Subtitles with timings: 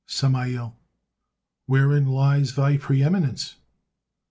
[0.07, 0.75] Samael:
[1.67, 3.57] "Wherein lies thy preeminence?"